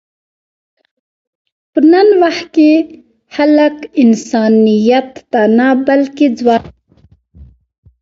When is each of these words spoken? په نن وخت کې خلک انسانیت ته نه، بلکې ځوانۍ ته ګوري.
په 1.71 1.79
نن 1.91 2.07
وخت 2.21 2.45
کې 2.55 2.71
خلک 3.35 3.75
انسانیت 4.03 5.11
ته 5.31 5.41
نه، 5.57 5.67
بلکې 5.87 6.25
ځوانۍ 6.39 6.65
ته 6.65 6.71
ګوري. 6.73 7.47